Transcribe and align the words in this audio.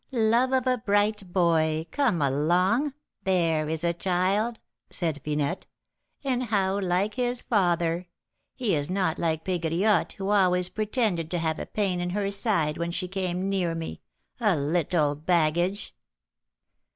"Love 0.13 0.51
of 0.51 0.65
a 0.65 0.79
bright 0.79 1.31
boy, 1.31 1.85
come 1.91 2.23
along! 2.23 2.91
There 3.23 3.69
is 3.69 3.83
a 3.83 3.93
child!" 3.93 4.57
said 4.89 5.21
Finette. 5.23 5.67
"And 6.23 6.45
how 6.45 6.79
like 6.79 7.13
his 7.13 7.43
father! 7.43 8.07
He 8.55 8.73
is 8.73 8.89
not 8.89 9.19
like 9.19 9.43
Pegriotte, 9.45 10.13
who 10.13 10.31
always 10.31 10.69
pretended 10.69 11.29
to 11.29 11.37
have 11.37 11.59
a 11.59 11.67
pain 11.67 11.99
in 12.01 12.09
her 12.17 12.31
side 12.31 12.79
when 12.79 12.89
she 12.89 13.07
came 13.07 13.47
near 13.47 13.75
me, 13.75 14.01
a 14.39 14.55
little 14.57 15.13
baggage!" 15.13 15.93